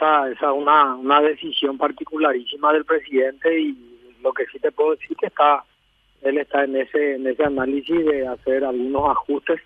esa, 0.00 0.30
es 0.30 0.40
una, 0.42 0.94
una 0.94 1.20
decisión 1.20 1.76
particularísima 1.76 2.72
del 2.72 2.84
presidente 2.84 3.60
y 3.60 3.76
lo 4.22 4.32
que 4.32 4.46
sí 4.46 4.58
te 4.58 4.72
puedo 4.72 4.92
decir 4.92 5.16
que 5.16 5.26
está 5.26 5.64
él 6.22 6.38
está 6.38 6.64
en 6.64 6.76
ese 6.76 7.14
en 7.14 7.26
ese 7.26 7.44
análisis 7.44 8.04
de 8.04 8.26
hacer 8.26 8.64
algunos 8.64 9.10
ajustes 9.10 9.60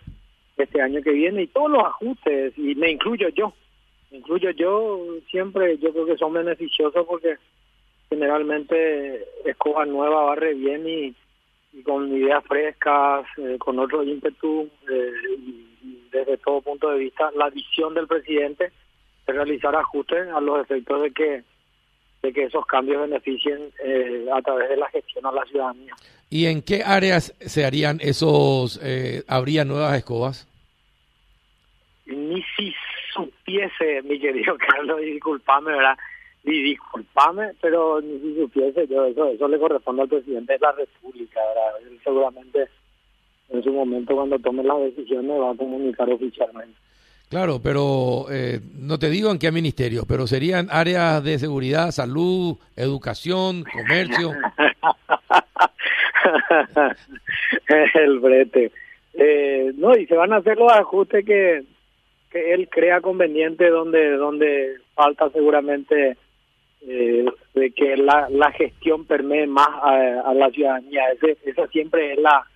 este 0.57 0.81
año 0.81 1.03
que 1.03 1.11
viene 1.11 1.43
y 1.43 1.47
todos 1.49 1.71
los 1.71 1.83
ajustes 1.83 2.57
y 2.57 2.75
me 2.77 2.93
incluyo 2.93 3.29
yo 3.31 3.53
me 4.11 4.19
incluyo 4.19 4.51
yo 4.51 5.05
siempre 5.31 5.79
yo 5.79 5.93
creo 5.93 6.07
que 6.07 6.17
son 6.17 6.33
beneficiosos 6.33 7.05
porque 7.07 7.37
generalmente 8.09 9.25
escoba 9.45 9.85
nueva 9.85 10.25
barre 10.25 10.55
bien 10.55 10.87
y, 10.87 11.15
con 11.83 12.17
ideas 12.17 12.45
frescas 12.45 13.27
eh, 13.37 13.57
con 13.59 13.81
otro 13.81 14.05
ímpetu 14.05 14.71
eh, 14.89 15.11
y, 15.39 16.07
desde 16.13 16.37
todo 16.37 16.61
punto 16.61 16.91
de 16.91 16.99
vista 16.99 17.33
la 17.35 17.51
visión 17.51 17.95
del 17.95 18.07
presidente 18.07 18.65
de 18.65 18.71
realizar 19.33 19.75
ajustes 19.75 20.29
a 20.29 20.41
los 20.41 20.61
efectos 20.61 21.03
de 21.03 21.11
que 21.13 21.45
de 22.23 22.33
que 22.33 22.45
esos 22.45 22.65
cambios 22.65 23.03
beneficien 23.03 23.71
eh, 23.85 24.27
a 24.33 24.41
través 24.41 24.71
de 24.71 24.79
la 24.79 24.89
gestión 24.89 25.27
a 25.27 25.33
la 25.33 25.45
ciudadanía. 25.45 25.95
¿Y 26.31 26.47
en 26.47 26.63
qué 26.63 26.83
áreas 26.83 27.35
se 27.39 27.67
harían 27.67 27.99
esos, 28.01 28.81
eh, 28.83 29.25
habría 29.29 29.67
nuevas 29.67 29.95
escobas? 29.99 30.49
Ni 32.07 32.43
si 32.57 32.73
supiese, 33.13 34.01
mi 34.05 34.19
querido 34.19 34.57
Carlos, 34.71 35.03
y 35.03 35.13
disculpame, 35.13 35.73
¿verdad? 35.73 35.99
Y 36.45 36.63
disculpame, 36.63 37.53
pero 37.61 38.01
ni 38.01 38.19
si 38.21 38.35
supiese 38.37 38.87
yo, 38.87 39.05
eso, 39.05 39.29
eso 39.29 39.47
le 39.47 39.59
corresponde 39.59 40.03
al 40.03 40.09
presidente 40.09 40.55
de 40.55 40.59
la 40.61 40.73
República, 40.73 41.41
¿verdad? 41.41 41.93
Él 41.93 42.01
seguramente 42.03 42.69
en 43.51 43.63
su 43.63 43.73
momento 43.73 44.15
cuando 44.15 44.39
tome 44.39 44.65
las 44.65 44.81
decisiones 44.81 45.41
va 45.41 45.51
a 45.51 45.57
comunicar 45.57 46.09
oficialmente. 46.11 46.79
Claro, 47.35 47.59
pero 47.61 48.27
eh, 48.31 48.61
no 48.79 48.97
te 49.01 49.11
digo 49.11 49.29
en 49.33 49.41
qué 49.41 49.51
ministerio, 49.51 50.05
pero 50.07 50.29
serían 50.29 50.69
áreas 50.71 51.25
de 51.25 51.37
seguridad, 51.41 51.91
salud, 51.91 52.59
educación, 52.77 53.65
comercio. 53.65 54.31
El 57.95 58.21
brete. 58.21 58.71
Eh, 59.15 59.73
no, 59.75 59.97
y 59.97 60.07
se 60.07 60.15
van 60.15 60.33
a 60.33 60.37
hacer 60.37 60.57
los 60.59 60.71
ajustes 60.71 61.27
que, 61.27 61.65
que 62.31 62.55
él 62.55 62.69
crea 62.71 63.01
conveniente 63.01 63.69
donde 63.69 64.13
donde 64.13 64.77
falta 64.95 65.29
seguramente 65.31 66.17
eh, 66.83 67.25
de 67.53 67.71
que 67.73 67.97
la, 67.97 68.29
la 68.31 68.53
gestión 68.53 69.07
permee 69.07 69.49
más 69.49 69.71
a, 69.83 70.21
a 70.21 70.35
la 70.35 70.51
ciudadanía. 70.51 71.03
Ese, 71.17 71.37
esa 71.47 71.67
siempre 71.67 72.13
es 72.13 72.19
la 72.21 72.47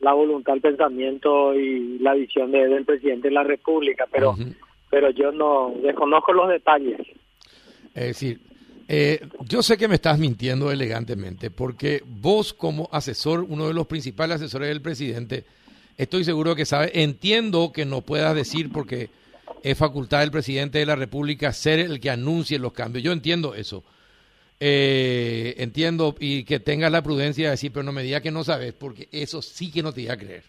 la 0.00 0.12
voluntad, 0.12 0.54
el 0.54 0.60
pensamiento 0.60 1.54
y 1.54 1.98
la 1.98 2.14
visión 2.14 2.50
del 2.52 2.84
presidente 2.84 3.28
de 3.28 3.34
la 3.34 3.42
República, 3.42 4.06
pero 4.10 4.36
pero 4.90 5.10
yo 5.10 5.32
no 5.32 5.74
desconozco 5.82 6.32
los 6.32 6.48
detalles. 6.48 7.00
Es 7.94 8.06
decir, 8.06 8.40
eh, 8.88 9.20
yo 9.48 9.62
sé 9.62 9.76
que 9.76 9.88
me 9.88 9.96
estás 9.96 10.18
mintiendo 10.18 10.70
elegantemente, 10.70 11.50
porque 11.50 12.02
vos 12.06 12.52
como 12.52 12.88
asesor, 12.92 13.44
uno 13.48 13.66
de 13.66 13.74
los 13.74 13.86
principales 13.86 14.36
asesores 14.36 14.68
del 14.68 14.82
presidente, 14.82 15.44
estoy 15.96 16.24
seguro 16.24 16.54
que 16.54 16.64
sabe, 16.64 16.90
entiendo 17.02 17.72
que 17.72 17.84
no 17.84 18.02
puedas 18.02 18.34
decir 18.34 18.70
porque 18.70 19.10
es 19.62 19.76
facultad 19.76 20.20
del 20.20 20.30
presidente 20.30 20.78
de 20.78 20.86
la 20.86 20.94
República 20.94 21.52
ser 21.52 21.80
el 21.80 21.98
que 21.98 22.10
anuncie 22.10 22.58
los 22.58 22.72
cambios. 22.72 23.02
Yo 23.02 23.12
entiendo 23.12 23.54
eso 23.54 23.82
eh, 24.60 25.54
entiendo 25.58 26.14
y 26.18 26.44
que 26.44 26.60
tengas 26.60 26.90
la 26.90 27.02
prudencia 27.02 27.46
de 27.46 27.50
decir, 27.52 27.72
pero 27.72 27.82
no 27.82 27.92
me 27.92 28.02
digas 28.02 28.22
que 28.22 28.30
no 28.30 28.44
sabes, 28.44 28.72
porque 28.72 29.08
eso 29.12 29.42
sí 29.42 29.70
que 29.70 29.82
no 29.82 29.92
te 29.92 30.02
iba 30.02 30.14
a 30.14 30.18
creer. 30.18 30.44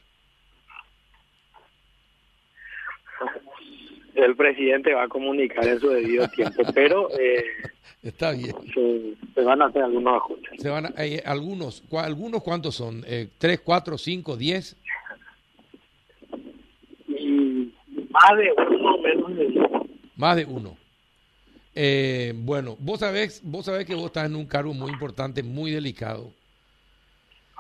El 4.16 4.36
presidente 4.36 4.94
va 4.94 5.04
a 5.04 5.08
comunicar 5.08 5.68
en 5.68 5.80
su 5.80 5.90
debido 5.90 6.28
tiempo, 6.30 6.64
pero 6.74 7.10
eh, 7.20 7.44
está 8.04 8.32
bien. 8.32 8.56
Se, 9.36 9.42
van 9.42 9.62
a 9.62 9.66
hacer 9.66 9.84
algunos 9.84 10.16
ajustes. 10.16 10.62
Se 10.62 10.70
van 10.70 10.94
eh, 10.98 11.22
algunos, 11.26 11.84
algunos 11.92 12.44
cuántos 12.44 12.76
son, 12.76 13.04
eh, 13.08 13.28
tres, 13.38 13.60
cuatro, 13.60 13.98
cinco, 13.98 14.38
diez. 14.38 14.76
Y 17.08 17.74
más 18.10 18.38
de 18.38 18.54
uno, 18.76 18.98
menos 19.00 19.36
de 19.36 19.46
uno. 19.48 19.88
Más 20.16 20.36
de 20.38 20.46
uno. 20.46 20.78
Eh, 21.80 22.34
bueno, 22.36 22.76
vos 22.80 23.02
sabés, 23.02 23.40
vos 23.44 23.66
sabés 23.66 23.86
que 23.86 23.94
vos 23.94 24.08
estás 24.08 24.26
en 24.26 24.36
un 24.36 24.48
cargo 24.48 24.74
muy 24.74 24.92
importante, 24.92 25.44
muy 25.44 25.70
delicado. 25.70 26.34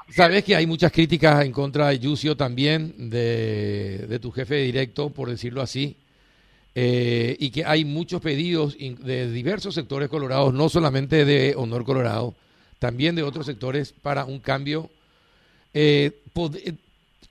Sabés 0.09 0.43
que 0.43 0.55
hay 0.55 0.65
muchas 0.65 0.91
críticas 0.91 1.45
en 1.45 1.51
contra 1.51 1.89
de 1.89 1.99
Yucio 1.99 2.35
también, 2.35 3.11
de, 3.11 4.17
tu 4.19 4.31
jefe 4.31 4.55
directo, 4.55 5.11
por 5.11 5.29
decirlo 5.29 5.61
así, 5.61 5.97
eh, 6.73 7.37
y 7.39 7.51
que 7.51 7.63
hay 7.63 7.85
muchos 7.85 8.19
pedidos 8.19 8.75
de 8.79 9.31
diversos 9.31 9.75
sectores 9.75 10.09
colorados, 10.09 10.51
no 10.51 10.67
solamente 10.67 11.23
de 11.23 11.53
Honor 11.55 11.85
Colorado, 11.85 12.33
también 12.79 13.13
de 13.13 13.21
otros 13.21 13.45
sectores 13.45 13.93
para 14.01 14.25
un 14.25 14.39
cambio. 14.39 14.89
Eh, 15.75 16.23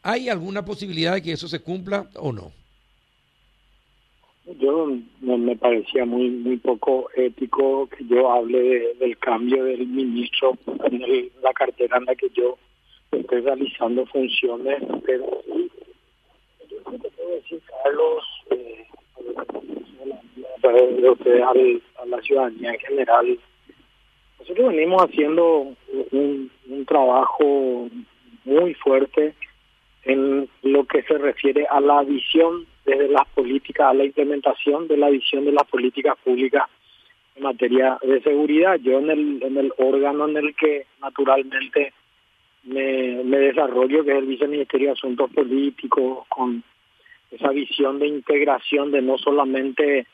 ¿Hay 0.04 0.28
alguna 0.28 0.64
posibilidad 0.64 1.14
de 1.14 1.22
que 1.22 1.32
eso 1.32 1.48
se 1.48 1.58
cumpla 1.58 2.08
o 2.14 2.32
no? 2.32 2.52
Yo 4.66 5.36
me 5.36 5.56
parecía 5.56 6.04
muy 6.04 6.28
muy 6.28 6.56
poco 6.56 7.08
ético 7.14 7.88
que 7.88 8.04
yo 8.06 8.32
hable 8.32 8.94
del 8.94 9.16
cambio 9.18 9.64
del 9.64 9.86
ministro 9.86 10.58
en 10.84 11.30
la 11.42 11.52
cartera 11.52 11.98
en 11.98 12.04
la 12.04 12.14
que 12.14 12.28
yo 12.30 12.58
estoy 13.12 13.40
realizando 13.40 14.04
funciones, 14.06 14.82
pero 15.04 15.24
yo 16.68 16.82
creo 16.84 17.00
que 17.00 17.10
puedo 17.10 17.30
decir, 17.36 17.60
Carlos, 17.84 18.24
eh, 18.50 18.86
de 21.00 21.10
ustedes 21.10 21.42
a 21.98 22.06
la 22.06 22.20
ciudadanía 22.22 22.72
en 22.72 22.78
general, 22.80 23.38
nosotros 24.40 24.68
venimos 24.68 25.02
haciendo 25.02 25.74
un, 26.10 26.50
un 26.68 26.86
trabajo 26.86 27.88
muy 28.44 28.74
fuerte 28.74 29.34
en 30.04 30.48
lo 30.62 30.84
que 30.84 31.02
se 31.02 31.18
refiere 31.18 31.66
a 31.70 31.80
la 31.80 32.02
visión 32.02 32.66
desde 32.86 33.08
las 33.08 33.26
políticas 33.28 33.88
a 33.88 33.94
la 33.94 34.04
implementación 34.04 34.86
de 34.88 34.96
la 34.96 35.10
visión 35.10 35.44
de 35.44 35.52
las 35.52 35.64
políticas 35.64 36.16
públicas 36.22 36.64
en 37.34 37.42
materia 37.42 37.98
de 38.02 38.22
seguridad. 38.22 38.76
Yo 38.80 38.98
en 38.98 39.10
el, 39.10 39.42
en 39.42 39.56
el 39.56 39.72
órgano 39.78 40.28
en 40.28 40.36
el 40.36 40.54
que 40.54 40.86
naturalmente 41.02 41.92
me, 42.64 43.22
me 43.24 43.38
desarrollo, 43.38 44.04
que 44.04 44.12
es 44.12 44.18
el 44.18 44.26
Viceministerio 44.26 44.88
de 44.88 44.92
Asuntos 44.92 45.30
Políticos, 45.32 46.26
con 46.28 46.62
esa 47.30 47.50
visión 47.50 47.98
de 47.98 48.06
integración 48.06 48.90
de 48.92 49.02
no 49.02 49.18
solamente 49.18 50.06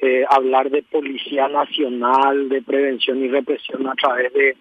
eh, 0.00 0.24
hablar 0.28 0.70
de 0.70 0.82
policía 0.82 1.48
nacional, 1.48 2.48
de 2.48 2.62
prevención 2.62 3.24
y 3.24 3.28
represión 3.28 3.86
a 3.88 3.94
través 3.94 4.32
de 4.32 4.56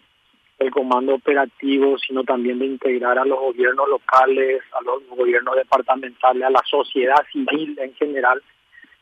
el 0.58 0.72
comando 0.72 1.16
operativo, 1.16 1.98
sino 1.98 2.24
también 2.24 2.60
de 2.60 2.66
integrar 2.66 3.20
a 3.20 3.26
los 3.26 3.40
gobiernos 3.40 3.90
locales, 3.90 4.62
a 4.80 4.84
los 4.84 5.06
gobiernos 5.10 5.56
departamentales, 5.56 6.44
a 6.44 6.50
la 6.50 6.64
sociedad 6.66 7.26
civil 7.32 7.78
en 7.80 7.94
general, 7.96 8.42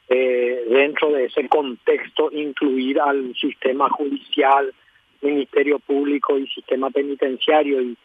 eh, 0.09 0.65
dentro 0.67 1.11
de 1.11 1.25
ese 1.25 1.47
contexto 1.47 2.29
incluir 2.31 2.99
al 2.99 3.35
sistema 3.35 3.89
judicial, 3.89 4.73
Ministerio 5.21 5.79
Público 5.79 6.37
y 6.37 6.47
sistema 6.47 6.89
penitenciario. 6.89 7.81
Y, 7.81 7.97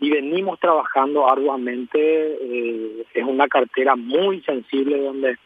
venimos 0.00 0.58
trabajando 0.58 1.28
arduamente, 1.30 1.98
eh, 2.00 3.04
es 3.14 3.24
una 3.24 3.46
cartera 3.46 3.94
muy 3.94 4.40
sensible 4.42 4.98
donde 4.98 5.36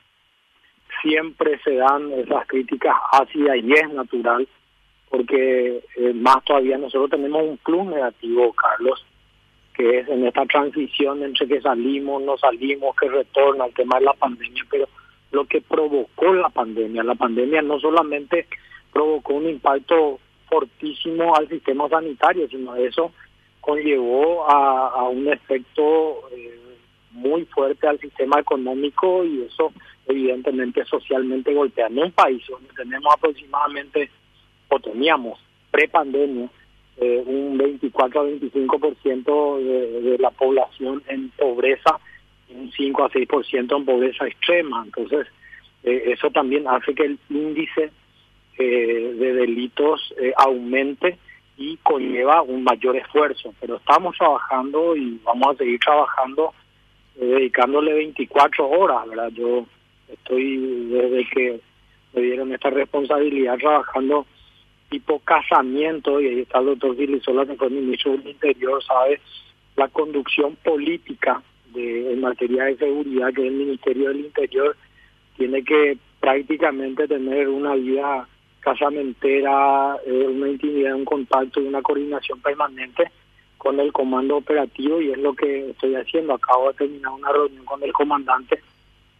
siempre 1.02 1.60
se 1.62 1.74
dan 1.74 2.10
esas 2.12 2.46
críticas 2.46 2.96
ácidas 3.12 3.58
y 3.58 3.72
es 3.72 3.92
natural 3.92 4.48
porque 5.08 5.82
eh, 5.96 6.12
más 6.14 6.44
todavía 6.44 6.78
nosotros 6.78 7.10
tenemos 7.10 7.42
un 7.42 7.56
plus 7.58 7.86
negativo, 7.86 8.52
Carlos, 8.52 9.04
que 9.74 9.98
es 9.98 10.08
en 10.08 10.26
esta 10.26 10.44
transición 10.46 11.22
entre 11.22 11.46
que 11.46 11.60
salimos, 11.60 12.22
no 12.22 12.36
salimos, 12.38 12.96
que 12.96 13.08
retorna 13.08 13.66
el 13.66 13.74
tema 13.74 13.98
de 13.98 14.06
la 14.06 14.14
pandemia, 14.14 14.64
pero 14.70 14.88
lo 15.32 15.44
que 15.44 15.60
provocó 15.60 16.32
la 16.32 16.48
pandemia, 16.48 17.02
la 17.02 17.14
pandemia 17.14 17.62
no 17.62 17.78
solamente 17.78 18.46
provocó 18.92 19.34
un 19.34 19.48
impacto 19.48 20.18
fortísimo 20.48 21.34
al 21.36 21.48
sistema 21.48 21.88
sanitario, 21.88 22.48
sino 22.48 22.74
eso 22.76 23.12
conllevó 23.60 24.48
a, 24.48 25.08
un 25.08 25.28
efecto 25.28 26.28
eh, 26.32 26.58
muy 27.10 27.44
fuerte 27.46 27.86
al 27.86 27.98
sistema 27.98 28.38
económico 28.40 29.24
y 29.24 29.42
eso 29.42 29.72
evidentemente 30.06 30.84
socialmente 30.84 31.52
golpea. 31.52 31.88
En 31.88 31.98
un 31.98 32.12
país 32.12 32.42
donde 32.48 32.68
tenemos 32.74 33.12
aproximadamente 33.12 34.10
o 34.68 34.78
teníamos 34.80 35.38
pre-pandemia 35.70 36.48
eh, 36.98 37.22
un 37.26 37.58
24 37.58 38.20
a 38.20 38.24
25% 38.24 39.58
de, 39.58 40.00
de 40.00 40.18
la 40.18 40.30
población 40.30 41.02
en 41.08 41.28
pobreza 41.30 42.00
y 42.48 42.54
un 42.54 42.72
5 42.72 43.04
a 43.04 43.10
6% 43.10 43.76
en 43.76 43.84
pobreza 43.84 44.26
extrema. 44.26 44.82
Entonces, 44.82 45.26
eh, 45.84 46.04
eso 46.06 46.30
también 46.30 46.66
hace 46.66 46.94
que 46.94 47.04
el 47.04 47.18
índice 47.28 47.90
eh, 48.58 49.14
de 49.18 49.32
delitos 49.34 50.14
aumente 50.38 51.18
y 51.58 51.76
conlleva 51.82 52.40
un 52.40 52.64
mayor 52.64 52.96
esfuerzo. 52.96 53.54
Pero 53.60 53.76
estamos 53.76 54.16
trabajando 54.16 54.96
y 54.96 55.20
vamos 55.22 55.54
a 55.54 55.58
seguir 55.58 55.78
trabajando 55.80 56.54
dedicándole 57.14 57.92
24 57.92 58.68
horas, 58.70 59.06
¿verdad? 59.06 59.30
Yo 59.32 59.66
estoy 60.08 60.86
desde 60.86 61.28
que 61.28 61.60
me 62.14 62.22
dieron 62.22 62.52
esta 62.54 62.70
responsabilidad 62.70 63.58
trabajando 63.58 64.26
tipo 64.88 65.18
casamiento, 65.20 66.20
y 66.20 66.28
ahí 66.28 66.40
está 66.40 66.60
el 66.60 66.66
doctor 66.66 66.96
Gilisola, 66.96 67.46
que 67.46 67.56
fue 67.56 67.70
ministro 67.70 68.12
del 68.12 68.28
Interior, 68.28 68.82
sabe 68.84 69.20
la 69.76 69.88
conducción 69.88 70.56
política 70.56 71.42
de, 71.72 72.12
en 72.12 72.20
materia 72.20 72.64
de 72.64 72.76
seguridad, 72.76 73.32
que 73.34 73.46
el 73.46 73.54
Ministerio 73.54 74.08
del 74.08 74.20
Interior 74.20 74.76
tiene 75.36 75.62
que 75.62 75.98
prácticamente 76.20 77.06
tener 77.06 77.48
una 77.48 77.74
vida 77.74 78.26
casamentera, 78.60 79.96
eh, 80.06 80.26
una 80.26 80.48
intimidad, 80.48 80.94
un 80.94 81.04
contacto 81.04 81.60
y 81.60 81.66
una 81.66 81.82
coordinación 81.82 82.40
permanente 82.40 83.10
con 83.58 83.78
el 83.78 83.92
comando 83.92 84.36
operativo 84.36 85.00
y 85.00 85.12
es 85.12 85.18
lo 85.18 85.34
que 85.34 85.70
estoy 85.70 85.94
haciendo. 85.94 86.34
Acabo 86.34 86.68
de 86.68 86.74
terminar 86.74 87.12
una 87.12 87.30
reunión 87.30 87.64
con 87.64 87.82
el 87.82 87.92
comandante 87.92 88.60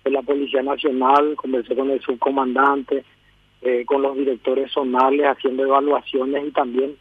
de 0.05 0.11
la 0.11 0.23
Policía 0.23 0.63
Nacional, 0.63 1.37
conversé 1.37 1.75
con 1.77 1.91
el 1.91 2.01
subcomandante, 2.01 3.05
eh, 3.63 3.85
con 3.87 4.03
los 4.03 4.17
directores 4.17 4.71
zonales 4.71 5.27
haciendo 5.27 5.65
evaluaciones 5.65 6.47
y 6.47 6.51
también 6.51 6.95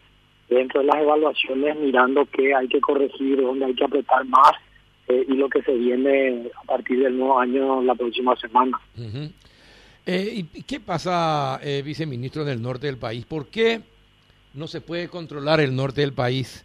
dentro 0.49 0.79
de 0.79 0.87
las 0.87 1.01
evaluaciones 1.01 1.75
mirando 1.77 2.25
qué 2.31 2.55
hay 2.55 2.67
que 2.69 2.79
corregir, 2.79 3.41
dónde 3.41 3.65
hay 3.65 3.75
que 3.75 3.83
apretar 3.83 4.23
más 4.25 4.53
eh, 5.07 5.25
y 5.27 5.33
lo 5.33 5.49
que 5.49 5.61
se 5.63 5.73
viene 5.73 6.49
a 6.55 6.65
partir 6.65 7.03
del 7.03 7.17
nuevo 7.17 7.37
año 7.37 7.81
la 7.83 7.93
próxima 7.93 8.35
semana. 8.37 8.79
Eh, 10.05 10.45
¿Y 10.53 10.63
qué 10.63 10.79
pasa, 10.79 11.59
viceministro 11.83 12.45
del 12.45 12.61
norte 12.61 12.87
del 12.87 12.97
país? 12.97 13.25
¿Por 13.25 13.47
qué 13.47 13.81
no 14.53 14.67
se 14.67 14.79
puede 14.79 15.09
controlar 15.09 15.59
el 15.59 15.75
norte 15.75 16.01
del 16.01 16.13
país 16.13 16.63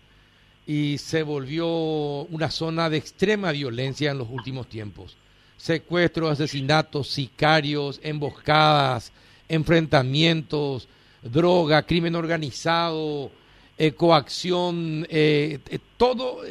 y 0.67 0.99
se 0.99 1.25
volvió 1.25 1.67
una 1.67 2.51
zona 2.51 2.89
de 2.89 2.99
extrema 2.99 3.51
violencia 3.51 4.13
en 4.13 4.19
los 4.19 4.29
últimos 4.31 4.69
tiempos? 4.69 5.17
Secuestros, 5.57 6.31
asesinatos, 6.31 7.09
sicarios, 7.09 8.01
emboscadas, 8.05 9.13
enfrentamientos, 9.51 10.89
droga, 11.23 11.83
crimen 11.83 12.15
organizado, 12.15 13.31
eh, 13.77 13.93
coacción, 13.93 15.07
eh, 15.11 15.59
eh, 15.69 15.79
todo, 15.97 16.43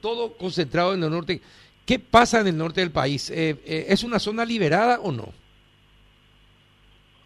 todo 0.00 0.32
concentrado 0.36 0.94
en 0.94 1.02
el 1.02 1.10
norte. 1.10 1.40
¿Qué 1.84 1.98
pasa 1.98 2.40
en 2.40 2.46
el 2.46 2.56
norte 2.56 2.80
del 2.80 2.92
país? 2.92 3.30
¿Es 3.30 4.04
una 4.04 4.18
zona 4.18 4.44
liberada 4.44 5.00
o 5.00 5.12
no? 5.12 5.28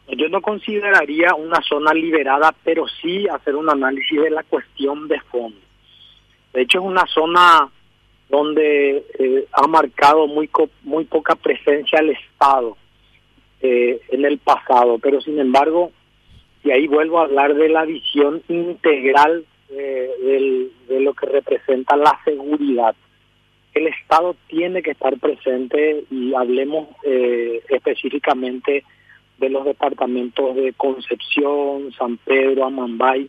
Yo 0.09 0.29
no 0.31 0.41
consideraría 0.41 1.35
una 1.35 1.61
zona 1.63 1.93
liberada, 1.93 2.53
pero 2.65 2.87
sí 3.01 3.29
hacer 3.29 3.55
un 3.55 3.71
análisis 3.71 4.21
de 4.21 4.31
la 4.31 4.43
cuestión 4.43 5.07
de 5.07 5.21
fondo. 5.21 5.61
De 6.53 6.63
hecho, 6.63 6.79
es 6.79 6.85
una 6.85 7.07
zona 7.07 7.71
donde 8.29 9.05
ha 9.53 9.67
marcado 9.69 10.27
muy, 10.27 10.51
muy 10.83 11.05
poca 11.05 11.37
presencia 11.37 12.01
el 12.01 12.11
Estado 12.11 12.77
eh, 13.61 14.01
en 14.11 14.25
el 14.25 14.39
pasado, 14.39 14.99
pero 14.99 15.21
sin 15.21 15.39
embargo, 15.39 15.91
y 16.65 16.71
ahí 16.71 16.87
vuelvo 16.87 17.19
a 17.19 17.25
hablar 17.25 17.55
de 17.55 17.69
la 17.69 17.85
visión 17.85 18.43
integral 18.49 19.45
eh, 19.71 20.71
de 20.89 21.01
lo 21.01 21.15
que 21.15 21.27
representa 21.27 21.97
la 21.97 22.19
seguridad. 22.25 22.95
El 23.75 23.87
Estado 23.89 24.35
tiene 24.49 24.83
que 24.83 24.93
estar 24.93 25.19
presente 25.19 26.05
y 26.11 26.35
hablemos 26.35 26.89
eh, 27.05 27.63
específicamente 27.69 28.85
de 29.39 29.51
los 29.51 29.65
departamentos 29.65 30.57
de 30.57 30.73
Concepción, 30.73 31.93
San 31.93 32.17
Pedro, 32.19 32.65
Amambay, 32.65 33.29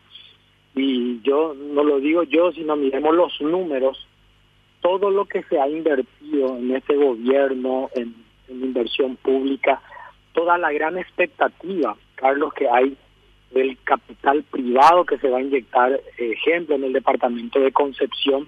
y 0.75 1.21
yo 1.21 1.53
no 1.55 1.83
lo 1.83 1.99
digo 1.99 2.23
yo, 2.23 2.51
sino 2.51 2.75
miremos 2.75 3.15
los 3.15 3.41
números, 3.41 4.07
todo 4.81 5.09
lo 5.09 5.25
que 5.25 5.43
se 5.43 5.59
ha 5.59 5.67
invertido 5.67 6.57
en 6.57 6.75
este 6.75 6.95
gobierno, 6.95 7.89
en 7.95 8.15
inversión 8.49 9.15
pública, 9.17 9.81
toda 10.33 10.57
la 10.57 10.71
gran 10.71 10.97
expectativa, 10.97 11.95
Carlos, 12.15 12.53
que 12.53 12.67
hay 12.69 12.97
del 13.51 13.77
capital 13.83 14.43
privado 14.43 15.05
que 15.05 15.17
se 15.17 15.29
va 15.29 15.39
a 15.39 15.41
inyectar, 15.41 15.99
ejemplo, 16.17 16.75
en 16.75 16.83
el 16.83 16.93
departamento 16.93 17.59
de 17.59 17.71
Concepción, 17.71 18.47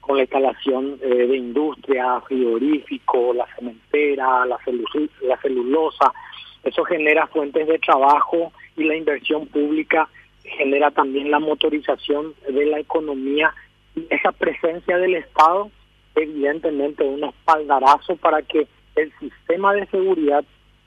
con 0.00 0.16
la 0.16 0.22
instalación 0.22 0.98
eh, 1.02 1.26
de 1.26 1.36
industria, 1.36 2.20
frigorífico, 2.20 3.34
la 3.34 3.46
cementera, 3.56 4.46
la, 4.46 4.58
la 5.22 5.40
celulosa. 5.40 6.12
Eso 6.62 6.84
genera 6.84 7.26
fuentes 7.26 7.66
de 7.66 7.78
trabajo 7.78 8.52
y 8.76 8.84
la 8.84 8.94
inversión 8.94 9.46
pública 9.46 10.08
genera 10.44 10.90
también 10.92 11.30
la 11.30 11.40
motorización 11.40 12.34
de 12.48 12.66
la 12.66 12.78
economía 12.78 13.52
y 13.96 14.06
esa 14.10 14.30
presencia 14.32 14.96
del 14.98 15.16
Estado 15.16 15.70
evidentemente 16.16 17.04
un 17.04 17.24
espaldarazo 17.24 18.16
para 18.16 18.42
que 18.42 18.66
el 18.96 19.12
sistema 19.20 19.74
de 19.74 19.86
seguridad 19.86 20.44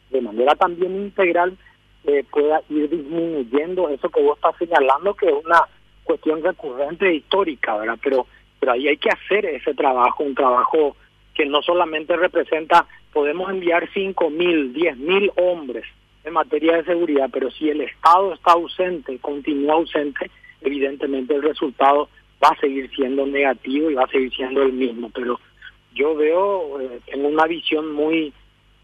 de 0.09 0.21
manera 0.21 0.55
también 0.55 0.95
integral 0.95 1.57
eh, 2.05 2.23
pueda 2.31 2.61
ir 2.69 2.89
disminuyendo 2.89 3.89
eso 3.89 4.09
que 4.09 4.21
vos 4.21 4.37
estás 4.37 4.55
señalando, 4.57 5.13
que 5.13 5.27
es 5.27 5.45
una 5.45 5.61
cuestión 6.03 6.41
recurrente 6.41 7.07
e 7.07 7.15
histórica, 7.15 7.77
¿verdad? 7.77 7.99
Pero, 8.01 8.25
pero 8.59 8.71
ahí 8.71 8.87
hay 8.87 8.97
que 8.97 9.09
hacer 9.09 9.45
ese 9.45 9.73
trabajo, 9.73 10.23
un 10.23 10.35
trabajo 10.35 10.95
que 11.33 11.45
no 11.45 11.61
solamente 11.61 12.15
representa, 12.15 12.87
podemos 13.13 13.49
enviar 13.49 13.87
cinco 13.93 14.29
mil, 14.29 14.73
diez 14.73 14.97
mil 14.97 15.31
hombres 15.37 15.85
en 16.23 16.33
materia 16.33 16.77
de 16.77 16.85
seguridad, 16.85 17.29
pero 17.31 17.49
si 17.51 17.69
el 17.69 17.81
Estado 17.81 18.33
está 18.33 18.53
ausente, 18.53 19.17
continúa 19.19 19.75
ausente, 19.75 20.29
evidentemente 20.61 21.35
el 21.35 21.43
resultado 21.43 22.09
va 22.43 22.49
a 22.49 22.59
seguir 22.59 22.89
siendo 22.95 23.25
negativo 23.25 23.89
y 23.89 23.95
va 23.95 24.03
a 24.03 24.09
seguir 24.11 24.33
siendo 24.33 24.63
el 24.63 24.73
mismo. 24.73 25.09
Pero 25.13 25.39
yo 25.93 26.15
veo, 26.15 26.79
eh, 26.81 26.99
tengo 27.05 27.27
una 27.27 27.45
visión 27.45 27.93
muy 27.93 28.33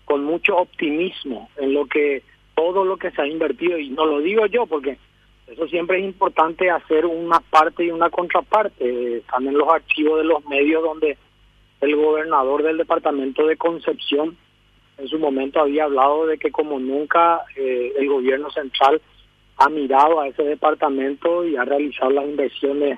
con 0.05 0.23
mucho 0.23 0.55
optimismo 0.57 1.49
en 1.57 1.73
lo 1.73 1.85
que 1.85 2.23
todo 2.55 2.85
lo 2.85 2.97
que 2.97 3.11
se 3.11 3.21
ha 3.21 3.27
invertido 3.27 3.77
y 3.77 3.89
no 3.89 4.05
lo 4.05 4.19
digo 4.19 4.45
yo 4.45 4.65
porque 4.65 4.97
eso 5.47 5.67
siempre 5.67 5.99
es 5.99 6.05
importante 6.05 6.69
hacer 6.69 7.05
una 7.05 7.39
parte 7.39 7.85
y 7.85 7.91
una 7.91 8.09
contraparte 8.09 9.17
están 9.17 9.47
en 9.47 9.57
los 9.57 9.67
archivos 9.67 10.19
de 10.19 10.25
los 10.25 10.45
medios 10.45 10.81
donde 10.81 11.17
el 11.81 11.95
gobernador 11.95 12.63
del 12.63 12.77
departamento 12.77 13.45
de 13.45 13.57
Concepción 13.57 14.37
en 14.97 15.07
su 15.07 15.19
momento 15.19 15.59
había 15.59 15.83
hablado 15.83 16.25
de 16.25 16.37
que 16.37 16.51
como 16.51 16.79
nunca 16.79 17.41
eh, 17.55 17.93
el 17.97 18.07
gobierno 18.07 18.49
central 18.49 19.01
ha 19.57 19.69
mirado 19.69 20.21
a 20.21 20.27
ese 20.27 20.43
departamento 20.43 21.45
y 21.45 21.57
ha 21.57 21.65
realizado 21.65 22.11
las 22.11 22.25
inversiones 22.25 22.97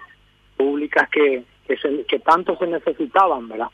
públicas 0.56 1.10
que 1.10 1.44
que, 1.68 2.06
que 2.06 2.19
tanto 2.19 2.57
se 2.57 2.68
necesitaban, 2.68 3.48
¿verdad? 3.48 3.68